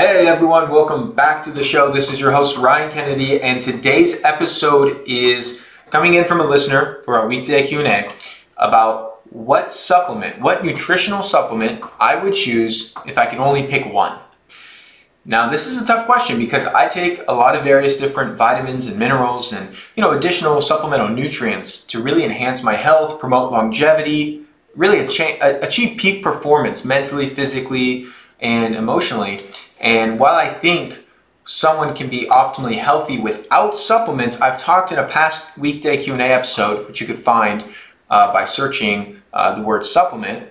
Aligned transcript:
Hey 0.00 0.26
everyone, 0.28 0.70
welcome 0.70 1.12
back 1.12 1.42
to 1.42 1.50
the 1.50 1.62
show. 1.62 1.92
This 1.92 2.10
is 2.10 2.18
your 2.18 2.32
host 2.32 2.56
Ryan 2.56 2.90
Kennedy 2.90 3.38
and 3.42 3.60
today's 3.60 4.24
episode 4.24 5.06
is 5.06 5.68
coming 5.90 6.14
in 6.14 6.24
from 6.24 6.40
a 6.40 6.46
listener 6.46 7.02
for 7.04 7.18
our 7.18 7.28
weekday 7.28 7.66
Q&A 7.66 8.08
about 8.56 9.20
what 9.30 9.70
supplement, 9.70 10.40
what 10.40 10.64
nutritional 10.64 11.22
supplement 11.22 11.82
I 12.00 12.16
would 12.16 12.32
choose 12.32 12.94
if 13.06 13.18
I 13.18 13.26
could 13.26 13.40
only 13.40 13.66
pick 13.66 13.92
one. 13.92 14.18
Now, 15.26 15.50
this 15.50 15.66
is 15.66 15.82
a 15.82 15.86
tough 15.86 16.06
question 16.06 16.38
because 16.38 16.64
I 16.64 16.88
take 16.88 17.20
a 17.28 17.34
lot 17.34 17.54
of 17.54 17.62
various 17.62 17.98
different 17.98 18.38
vitamins 18.38 18.86
and 18.86 18.98
minerals 18.98 19.52
and, 19.52 19.68
you 19.96 20.02
know, 20.02 20.16
additional 20.16 20.62
supplemental 20.62 21.10
nutrients 21.10 21.84
to 21.88 22.02
really 22.02 22.24
enhance 22.24 22.62
my 22.62 22.72
health, 22.72 23.20
promote 23.20 23.52
longevity, 23.52 24.46
really 24.74 25.00
achieve 25.00 25.98
peak 25.98 26.22
performance 26.22 26.86
mentally, 26.86 27.28
physically, 27.28 28.06
and 28.40 28.74
emotionally. 28.74 29.40
And 29.80 30.18
while 30.18 30.34
I 30.34 30.48
think 30.48 31.04
someone 31.44 31.94
can 31.94 32.08
be 32.08 32.26
optimally 32.26 32.78
healthy 32.78 33.18
without 33.18 33.74
supplements, 33.74 34.40
I've 34.40 34.58
talked 34.58 34.92
in 34.92 34.98
a 34.98 35.06
past 35.06 35.58
weekday 35.58 36.02
Q&A 36.02 36.18
episode, 36.18 36.86
which 36.86 37.00
you 37.00 37.06
could 37.06 37.18
find 37.18 37.64
uh, 38.08 38.32
by 38.32 38.44
searching 38.44 39.22
uh, 39.32 39.56
the 39.56 39.62
word 39.62 39.86
supplement, 39.86 40.48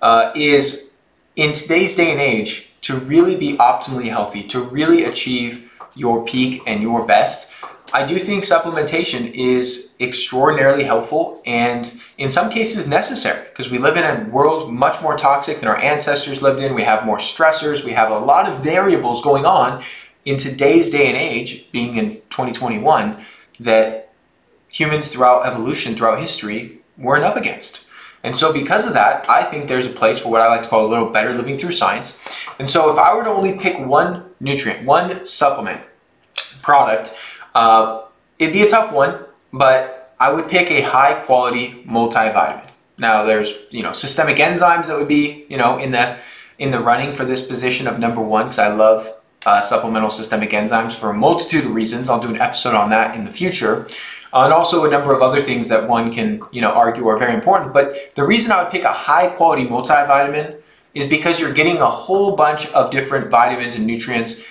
uh, 0.00 0.32
is 0.34 0.96
in 1.36 1.52
today's 1.52 1.94
day 1.94 2.10
and 2.10 2.20
age, 2.20 2.72
to 2.82 2.96
really 2.96 3.36
be 3.36 3.56
optimally 3.58 4.08
healthy, 4.08 4.42
to 4.42 4.60
really 4.60 5.04
achieve 5.04 5.72
your 5.94 6.24
peak 6.24 6.62
and 6.66 6.82
your 6.82 7.06
best, 7.06 7.52
I 7.92 8.06
do 8.06 8.18
think 8.18 8.44
supplementation 8.44 9.30
is 9.32 9.94
extraordinarily 10.00 10.84
helpful 10.84 11.42
and 11.44 11.92
in 12.16 12.30
some 12.30 12.50
cases 12.50 12.88
necessary 12.88 13.41
because 13.52 13.70
we 13.70 13.78
live 13.78 13.96
in 13.96 14.04
a 14.04 14.28
world 14.30 14.72
much 14.72 15.02
more 15.02 15.16
toxic 15.16 15.60
than 15.60 15.68
our 15.68 15.76
ancestors 15.76 16.42
lived 16.42 16.60
in. 16.60 16.74
We 16.74 16.84
have 16.84 17.04
more 17.04 17.18
stressors, 17.18 17.84
we 17.84 17.92
have 17.92 18.10
a 18.10 18.18
lot 18.18 18.48
of 18.48 18.64
variables 18.64 19.22
going 19.22 19.44
on 19.44 19.82
in 20.24 20.36
today's 20.36 20.90
day 20.90 21.08
and 21.08 21.16
age, 21.16 21.70
being 21.72 21.96
in 21.96 22.12
2021, 22.30 23.24
that 23.60 24.12
humans 24.68 25.10
throughout 25.10 25.46
evolution, 25.46 25.94
throughout 25.94 26.18
history, 26.18 26.78
weren't 26.96 27.24
up 27.24 27.36
against. 27.36 27.88
And 28.24 28.36
so, 28.36 28.52
because 28.52 28.86
of 28.86 28.94
that, 28.94 29.28
I 29.28 29.42
think 29.42 29.66
there's 29.66 29.86
a 29.86 29.90
place 29.90 30.20
for 30.20 30.30
what 30.30 30.40
I 30.40 30.46
like 30.46 30.62
to 30.62 30.68
call 30.68 30.86
a 30.86 30.88
little 30.88 31.10
better 31.10 31.32
living 31.32 31.58
through 31.58 31.72
science. 31.72 32.24
And 32.58 32.70
so, 32.70 32.92
if 32.92 32.98
I 32.98 33.14
were 33.14 33.24
to 33.24 33.30
only 33.30 33.58
pick 33.58 33.84
one 33.84 34.26
nutrient, 34.40 34.86
one 34.86 35.26
supplement 35.26 35.80
product 36.62 37.16
uh, 37.54 38.02
it'd 38.38 38.52
be 38.52 38.62
a 38.62 38.68
tough 38.68 38.92
one, 38.92 39.18
but 39.52 40.14
I 40.18 40.32
would 40.32 40.48
pick 40.48 40.70
a 40.70 40.82
high 40.82 41.14
quality 41.14 41.84
multivitamin. 41.86 42.66
Now 42.98 43.24
there's 43.24 43.54
you 43.70 43.82
know 43.82 43.92
systemic 43.92 44.36
enzymes 44.36 44.86
that 44.86 44.98
would 44.98 45.08
be 45.08 45.46
you 45.48 45.56
know 45.56 45.78
in 45.78 45.90
the 45.92 46.16
in 46.58 46.70
the 46.70 46.80
running 46.80 47.12
for 47.12 47.24
this 47.24 47.46
position 47.46 47.86
of 47.86 47.98
number 47.98 48.20
one 48.20 48.46
because 48.46 48.58
I 48.58 48.72
love 48.72 49.12
uh, 49.44 49.60
supplemental 49.60 50.10
systemic 50.10 50.50
enzymes 50.50 50.92
for 50.92 51.10
a 51.10 51.14
multitude 51.14 51.64
of 51.64 51.74
reasons. 51.74 52.08
I'll 52.08 52.20
do 52.20 52.28
an 52.28 52.40
episode 52.40 52.74
on 52.74 52.90
that 52.90 53.16
in 53.16 53.24
the 53.24 53.32
future. 53.32 53.86
Uh, 54.32 54.44
and 54.44 54.52
also 54.52 54.84
a 54.84 54.90
number 54.90 55.12
of 55.12 55.20
other 55.20 55.40
things 55.40 55.68
that 55.68 55.88
one 55.88 56.12
can, 56.12 56.40
you 56.52 56.60
know, 56.60 56.70
argue 56.70 57.06
are 57.08 57.18
very 57.18 57.34
important. 57.34 57.72
But 57.72 58.14
the 58.14 58.24
reason 58.24 58.52
I 58.52 58.62
would 58.62 58.72
pick 58.72 58.84
a 58.84 58.92
high 58.92 59.28
quality 59.28 59.66
multivitamin 59.66 60.62
is 60.94 61.06
because 61.06 61.38
you're 61.38 61.52
getting 61.52 61.78
a 61.78 61.90
whole 61.90 62.36
bunch 62.36 62.70
of 62.72 62.90
different 62.90 63.30
vitamins 63.30 63.74
and 63.76 63.86
nutrients 63.86 64.44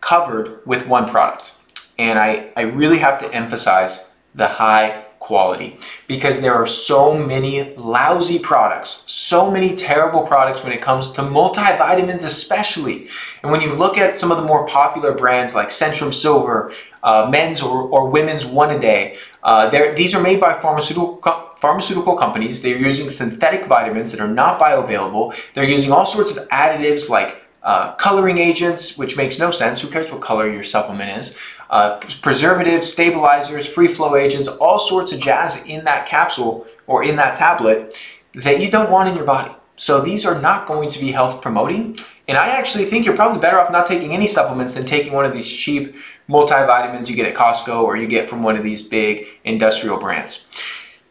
covered 0.00 0.64
with 0.66 0.86
one 0.86 1.06
product. 1.06 1.56
And 1.98 2.18
I, 2.18 2.50
I 2.56 2.62
really 2.62 2.98
have 2.98 3.18
to 3.20 3.34
emphasize 3.34 4.14
the 4.34 4.46
high 4.46 5.04
quality 5.28 5.76
because 6.06 6.40
there 6.40 6.54
are 6.54 6.66
so 6.66 7.12
many 7.12 7.74
lousy 7.76 8.38
products, 8.38 9.04
so 9.06 9.50
many 9.50 9.76
terrible 9.76 10.26
products 10.26 10.64
when 10.64 10.72
it 10.72 10.80
comes 10.80 11.10
to 11.10 11.20
multivitamins, 11.20 12.24
especially. 12.24 13.08
And 13.42 13.52
when 13.52 13.60
you 13.60 13.74
look 13.74 13.98
at 13.98 14.18
some 14.18 14.30
of 14.32 14.38
the 14.38 14.44
more 14.44 14.66
popular 14.66 15.12
brands 15.12 15.54
like 15.54 15.68
Centrum 15.68 16.14
Silver, 16.14 16.72
uh, 17.02 17.28
men's 17.30 17.62
or, 17.62 17.82
or 17.94 18.08
women's 18.08 18.46
one 18.46 18.70
a 18.70 18.80
day, 18.80 19.18
uh, 19.42 19.68
these 19.94 20.14
are 20.14 20.22
made 20.22 20.40
by 20.40 20.54
pharmaceutical 20.54 21.20
pharmaceutical 21.56 22.16
companies. 22.16 22.62
They're 22.62 22.78
using 22.78 23.10
synthetic 23.10 23.66
vitamins 23.66 24.12
that 24.12 24.20
are 24.20 24.32
not 24.42 24.60
bioavailable. 24.60 25.34
They're 25.52 25.72
using 25.76 25.92
all 25.92 26.06
sorts 26.06 26.36
of 26.36 26.48
additives 26.48 27.10
like 27.10 27.47
uh, 27.62 27.94
coloring 27.96 28.38
agents, 28.38 28.96
which 28.96 29.16
makes 29.16 29.38
no 29.38 29.50
sense. 29.50 29.80
Who 29.80 29.88
cares 29.88 30.10
what 30.10 30.20
color 30.20 30.50
your 30.50 30.62
supplement 30.62 31.18
is? 31.18 31.38
Uh, 31.70 31.98
preservatives, 32.22 32.90
stabilizers, 32.90 33.68
free 33.68 33.88
flow 33.88 34.16
agents, 34.16 34.48
all 34.48 34.78
sorts 34.78 35.12
of 35.12 35.20
jazz 35.20 35.66
in 35.66 35.84
that 35.84 36.06
capsule 36.06 36.66
or 36.86 37.04
in 37.04 37.16
that 37.16 37.34
tablet 37.34 37.94
that 38.34 38.60
you 38.62 38.70
don't 38.70 38.90
want 38.90 39.08
in 39.08 39.16
your 39.16 39.26
body. 39.26 39.52
So 39.76 40.00
these 40.00 40.26
are 40.26 40.40
not 40.40 40.66
going 40.66 40.88
to 40.90 40.98
be 40.98 41.12
health 41.12 41.40
promoting. 41.42 41.96
And 42.26 42.36
I 42.36 42.48
actually 42.48 42.84
think 42.84 43.06
you're 43.06 43.16
probably 43.16 43.40
better 43.40 43.58
off 43.58 43.70
not 43.70 43.86
taking 43.86 44.12
any 44.12 44.26
supplements 44.26 44.74
than 44.74 44.84
taking 44.84 45.12
one 45.12 45.24
of 45.24 45.32
these 45.32 45.50
cheap 45.50 45.94
multivitamins 46.28 47.08
you 47.08 47.16
get 47.16 47.26
at 47.26 47.34
Costco 47.34 47.82
or 47.82 47.96
you 47.96 48.06
get 48.06 48.28
from 48.28 48.42
one 48.42 48.56
of 48.56 48.62
these 48.62 48.82
big 48.82 49.26
industrial 49.44 49.98
brands. 49.98 50.50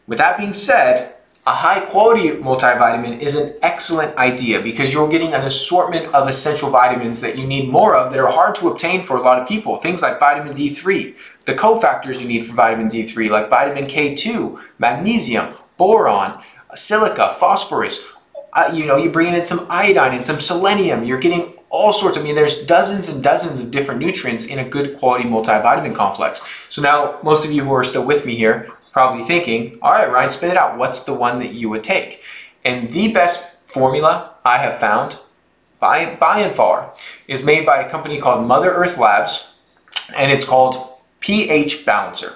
With 0.06 0.18
that 0.18 0.38
being 0.38 0.52
said, 0.52 1.14
a 1.48 1.50
high 1.50 1.80
quality 1.80 2.28
multivitamin 2.28 3.20
is 3.22 3.34
an 3.34 3.54
excellent 3.62 4.14
idea 4.18 4.60
because 4.60 4.92
you're 4.92 5.08
getting 5.08 5.32
an 5.32 5.40
assortment 5.40 6.04
of 6.14 6.28
essential 6.28 6.68
vitamins 6.68 7.22
that 7.22 7.38
you 7.38 7.46
need 7.46 7.70
more 7.70 7.96
of 7.96 8.12
that 8.12 8.20
are 8.20 8.30
hard 8.30 8.54
to 8.54 8.68
obtain 8.68 9.02
for 9.02 9.16
a 9.16 9.22
lot 9.22 9.40
of 9.40 9.48
people. 9.48 9.78
Things 9.78 10.02
like 10.02 10.20
vitamin 10.20 10.52
D3, 10.52 11.16
the 11.46 11.54
cofactors 11.54 12.20
you 12.20 12.28
need 12.28 12.44
for 12.44 12.52
vitamin 12.52 12.88
D3, 12.88 13.30
like 13.30 13.48
vitamin 13.48 13.86
K2, 13.86 14.60
magnesium, 14.78 15.54
boron, 15.78 16.38
silica, 16.74 17.34
phosphorus. 17.40 18.06
Uh, 18.52 18.70
you 18.74 18.84
know, 18.84 18.96
you're 18.98 19.10
bringing 19.10 19.32
in 19.32 19.46
some 19.46 19.66
iodine 19.70 20.12
and 20.12 20.26
some 20.26 20.40
selenium. 20.40 21.02
You're 21.02 21.18
getting 21.18 21.54
all 21.70 21.94
sorts. 21.94 22.18
I 22.18 22.22
mean, 22.22 22.34
there's 22.34 22.62
dozens 22.66 23.08
and 23.08 23.24
dozens 23.24 23.58
of 23.58 23.70
different 23.70 24.00
nutrients 24.00 24.44
in 24.44 24.58
a 24.58 24.68
good 24.68 24.98
quality 24.98 25.24
multivitamin 25.26 25.94
complex. 25.94 26.46
So 26.68 26.82
now, 26.82 27.18
most 27.22 27.46
of 27.46 27.52
you 27.52 27.64
who 27.64 27.72
are 27.72 27.84
still 27.84 28.04
with 28.04 28.26
me 28.26 28.34
here 28.34 28.70
probably 28.92 29.24
thinking, 29.24 29.78
all 29.82 29.92
right, 29.92 30.10
Ryan, 30.10 30.30
spit 30.30 30.50
it 30.50 30.56
out. 30.56 30.78
What's 30.78 31.04
the 31.04 31.14
one 31.14 31.38
that 31.38 31.52
you 31.52 31.68
would 31.68 31.84
take? 31.84 32.22
And 32.64 32.90
the 32.90 33.12
best 33.12 33.68
formula 33.68 34.34
I 34.44 34.58
have 34.58 34.78
found 34.78 35.18
by, 35.80 36.16
by 36.16 36.40
and 36.40 36.54
far 36.54 36.94
is 37.26 37.44
made 37.44 37.64
by 37.64 37.80
a 37.80 37.90
company 37.90 38.18
called 38.18 38.46
Mother 38.46 38.72
Earth 38.72 38.98
Labs, 38.98 39.54
and 40.16 40.32
it's 40.32 40.44
called 40.44 40.76
pH 41.20 41.84
Balancer. 41.84 42.32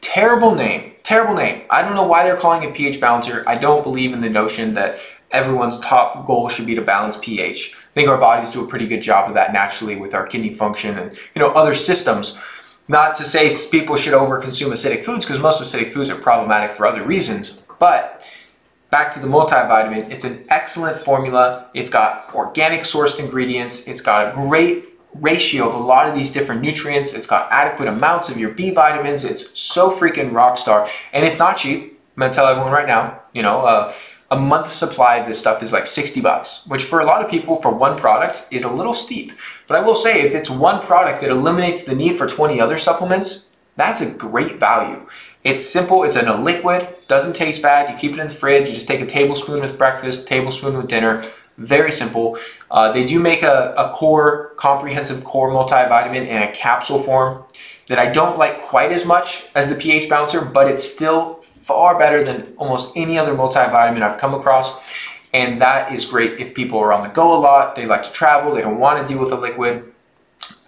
Terrible 0.00 0.54
name, 0.54 0.92
terrible 1.02 1.34
name. 1.34 1.62
I 1.70 1.82
don't 1.82 1.94
know 1.94 2.06
why 2.06 2.24
they're 2.24 2.36
calling 2.36 2.68
it 2.68 2.74
pH 2.74 3.00
Balancer. 3.00 3.44
I 3.46 3.56
don't 3.56 3.82
believe 3.82 4.12
in 4.12 4.20
the 4.20 4.30
notion 4.30 4.74
that 4.74 4.98
everyone's 5.30 5.78
top 5.80 6.26
goal 6.26 6.48
should 6.48 6.66
be 6.66 6.74
to 6.74 6.82
balance 6.82 7.16
pH. 7.16 7.74
I 7.74 7.92
think 7.92 8.08
our 8.08 8.18
bodies 8.18 8.50
do 8.50 8.64
a 8.64 8.68
pretty 8.68 8.86
good 8.86 9.02
job 9.02 9.28
of 9.28 9.34
that 9.34 9.52
naturally 9.52 9.96
with 9.96 10.14
our 10.14 10.26
kidney 10.26 10.52
function 10.52 10.98
and 10.98 11.12
you 11.34 11.40
know 11.40 11.50
other 11.50 11.74
systems. 11.74 12.40
Not 12.90 13.14
to 13.16 13.24
say 13.24 13.48
people 13.70 13.94
should 13.94 14.14
overconsume 14.14 14.72
acidic 14.72 15.04
foods 15.04 15.24
because 15.24 15.38
most 15.38 15.62
acidic 15.62 15.92
foods 15.92 16.10
are 16.10 16.16
problematic 16.16 16.72
for 16.72 16.86
other 16.86 17.04
reasons, 17.04 17.68
but 17.78 18.28
back 18.90 19.12
to 19.12 19.20
the 19.20 19.28
multivitamin, 19.28 20.10
it's 20.10 20.24
an 20.24 20.44
excellent 20.48 20.96
formula. 20.96 21.70
It's 21.72 21.88
got 21.88 22.34
organic 22.34 22.80
sourced 22.80 23.20
ingredients. 23.20 23.86
It's 23.86 24.00
got 24.00 24.26
a 24.26 24.34
great 24.34 24.86
ratio 25.14 25.68
of 25.68 25.74
a 25.76 25.78
lot 25.78 26.08
of 26.08 26.16
these 26.16 26.32
different 26.32 26.62
nutrients. 26.62 27.14
It's 27.14 27.28
got 27.28 27.46
adequate 27.52 27.86
amounts 27.86 28.28
of 28.28 28.38
your 28.38 28.50
B 28.50 28.72
vitamins. 28.72 29.22
It's 29.22 29.56
so 29.56 29.92
freaking 29.92 30.32
rock 30.32 30.58
star. 30.58 30.88
And 31.12 31.24
it's 31.24 31.38
not 31.38 31.58
cheap. 31.58 32.00
I'm 32.16 32.22
gonna 32.22 32.32
tell 32.32 32.48
everyone 32.48 32.72
right 32.72 32.88
now, 32.88 33.20
you 33.32 33.42
know, 33.42 33.60
uh, 33.60 33.92
a 34.30 34.38
month 34.38 34.70
supply 34.70 35.16
of 35.16 35.26
this 35.26 35.40
stuff 35.40 35.62
is 35.62 35.72
like 35.72 35.86
60 35.86 36.20
bucks, 36.20 36.64
which 36.66 36.84
for 36.84 37.00
a 37.00 37.04
lot 37.04 37.24
of 37.24 37.30
people 37.30 37.56
for 37.56 37.70
one 37.70 37.96
product 37.96 38.46
is 38.52 38.62
a 38.62 38.72
little 38.72 38.94
steep. 38.94 39.32
But 39.66 39.76
I 39.76 39.82
will 39.82 39.96
say 39.96 40.22
if 40.22 40.34
it's 40.34 40.48
one 40.48 40.80
product 40.80 41.20
that 41.20 41.30
eliminates 41.30 41.84
the 41.84 41.96
need 41.96 42.16
for 42.16 42.28
20 42.28 42.60
other 42.60 42.78
supplements, 42.78 43.56
that's 43.76 44.00
a 44.00 44.14
great 44.14 44.56
value. 44.56 45.06
It's 45.42 45.66
simple, 45.66 46.04
it's 46.04 46.16
in 46.16 46.28
a 46.28 46.40
liquid, 46.40 46.86
doesn't 47.08 47.34
taste 47.34 47.62
bad. 47.62 47.90
You 47.90 47.96
keep 47.96 48.12
it 48.12 48.20
in 48.20 48.28
the 48.28 48.34
fridge, 48.34 48.68
you 48.68 48.74
just 48.74 48.86
take 48.86 49.00
a 49.00 49.06
tablespoon 49.06 49.60
with 49.60 49.76
breakfast, 49.76 50.28
tablespoon 50.28 50.76
with 50.76 50.86
dinner. 50.86 51.22
Very 51.56 51.90
simple. 51.90 52.38
Uh, 52.70 52.92
they 52.92 53.04
do 53.04 53.18
make 53.18 53.42
a, 53.42 53.74
a 53.76 53.90
core, 53.90 54.52
comprehensive 54.56 55.24
core 55.24 55.50
multivitamin 55.50 56.26
in 56.26 56.42
a 56.42 56.52
capsule 56.52 56.98
form 56.98 57.42
that 57.88 57.98
I 57.98 58.10
don't 58.10 58.38
like 58.38 58.62
quite 58.62 58.92
as 58.92 59.04
much 59.04 59.48
as 59.54 59.68
the 59.68 59.74
pH 59.74 60.08
Balancer, 60.08 60.44
but 60.44 60.68
it's 60.68 60.84
still 60.84 61.42
far 61.70 61.98
better 61.98 62.22
than 62.22 62.54
almost 62.56 62.96
any 62.96 63.18
other 63.18 63.34
multivitamin 63.34 64.02
I've 64.02 64.18
come 64.18 64.34
across. 64.34 64.80
And 65.32 65.60
that 65.60 65.92
is 65.92 66.04
great 66.04 66.40
if 66.40 66.54
people 66.54 66.78
are 66.78 66.92
on 66.92 67.02
the 67.02 67.08
go 67.08 67.36
a 67.36 67.38
lot, 67.38 67.76
they 67.76 67.86
like 67.86 68.02
to 68.02 68.12
travel, 68.12 68.54
they 68.54 68.62
don't 68.62 68.78
want 68.78 69.00
to 69.00 69.12
deal 69.12 69.22
with 69.22 69.32
a 69.32 69.36
liquid. 69.36 69.92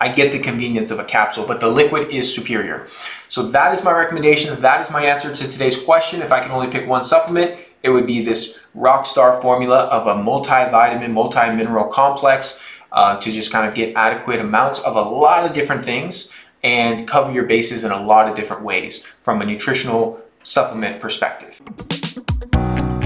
I 0.01 0.13
get 0.13 0.33
the 0.33 0.39
convenience 0.39 0.91
of 0.91 0.99
a 0.99 1.05
capsule, 1.05 1.47
but 1.47 1.61
the 1.61 1.69
liquid 1.69 2.11
is 2.11 2.33
superior. 2.33 2.87
So 3.29 3.43
that 3.49 3.73
is 3.73 3.83
my 3.83 3.93
recommendation. 3.93 4.61
That 4.61 4.81
is 4.81 4.91
my 4.91 5.05
answer 5.05 5.35
to 5.35 5.49
today's 5.49 5.83
question. 5.83 6.23
If 6.23 6.33
I 6.33 6.41
can 6.41 6.51
only 6.51 6.69
pick 6.69 6.89
one 6.89 7.05
supplement, 7.05 7.59
it 7.83 7.91
would 7.91 8.07
be 8.07 8.25
this 8.25 8.67
Rockstar 8.77 9.41
formula 9.43 9.85
of 9.85 10.07
a 10.07 10.15
multivitamin, 10.15 11.11
multi-mineral 11.13 11.87
complex 11.87 12.63
uh, 12.93 13.17
to 13.19 13.33
just 13.33 13.51
kind 13.51 13.69
of 13.69 13.75
get 13.75 13.97
adequate 13.97 14.39
amounts 14.39 14.79
of 14.81 14.97
a 14.97 15.03
lot 15.03 15.45
of 15.45 15.53
different 15.53 15.85
things 15.85 16.33
and 16.63 17.09
cover 17.09 17.33
your 17.33 17.45
bases 17.45 17.85
in 17.85 17.91
a 17.91 18.03
lot 18.03 18.29
of 18.29 18.37
different 18.37 18.63
ways 18.63 19.05
from 19.05 19.43
a 19.43 19.45
nutritional 19.45 20.22
supplement 20.43 21.01
perspective. 21.01 21.61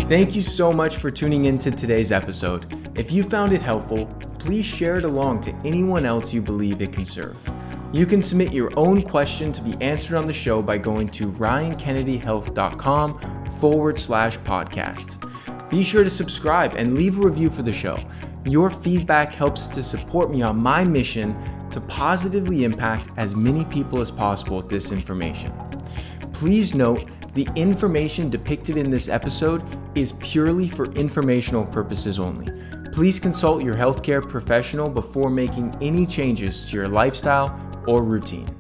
Thank 0.09 0.37
you 0.37 0.43
so 0.43 0.73
much 0.73 0.99
for 0.99 1.11
tuning 1.11 1.47
into 1.47 1.71
today's 1.71 2.13
episode. 2.13 2.91
If 2.95 3.11
you 3.11 3.25
found 3.25 3.53
it 3.53 3.61
helpful, 3.61 4.07
please 4.39 4.65
share 4.65 4.97
it 4.97 5.05
along 5.05 5.41
to 5.43 5.55
anyone 5.65 6.07
else 6.07 6.33
you 6.33 6.41
believe 6.41 6.81
it 6.81 6.93
can 6.93 7.05
serve. 7.05 7.37
You 7.93 8.07
can 8.07 8.23
submit 8.23 8.53
your 8.53 8.73
own 8.77 9.03
question 9.03 9.53
to 9.53 9.63
be 9.63 9.77
answered 9.81 10.17
on 10.17 10.27
the 10.27 10.33
show 10.33 10.63
by 10.63 10.79
going 10.79 11.09
to 11.09 11.33
ryankennedyhealth.com 11.33 13.51
forward 13.61 13.99
slash 13.99 14.39
podcast. 14.39 15.71
Be 15.71 15.83
sure 15.83 16.05
to 16.05 16.11
subscribe 16.11 16.75
and 16.75 16.95
leave 16.95 17.19
a 17.19 17.23
review 17.23 17.51
for 17.51 17.63
the 17.63 17.73
show. 17.73 17.99
Your 18.45 18.71
feedback 18.71 19.33
helps 19.33 19.67
to 19.69 19.83
support 19.83 20.31
me 20.31 20.43
on 20.43 20.57
my 20.57 20.85
mission 20.85 21.37
to 21.71 21.81
positively 21.81 22.63
impact 22.63 23.09
as 23.17 23.35
many 23.35 23.65
people 23.65 24.01
as 24.01 24.13
possible 24.13 24.59
with 24.59 24.69
this 24.69 24.93
information. 24.93 25.53
Please 26.33 26.75
note 26.75 27.07
the 27.37 27.47
information 27.55 28.31
depicted 28.31 28.79
in 28.79 28.89
this 28.89 29.11
episode 29.11 29.63
is 29.95 30.13
purely 30.13 30.67
for 30.67 30.87
informational 30.93 31.67
purposes 31.67 32.19
only. 32.19 32.51
Please 32.93 33.21
consult 33.21 33.63
your 33.63 33.77
healthcare 33.77 34.27
professional 34.27 34.89
before 34.89 35.29
making 35.29 35.77
any 35.83 36.07
changes 36.07 36.71
to 36.71 36.77
your 36.79 36.89
lifestyle 36.89 37.55
or 37.87 38.03
routine. 38.03 38.56